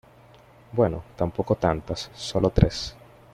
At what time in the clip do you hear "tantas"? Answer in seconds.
1.57-2.09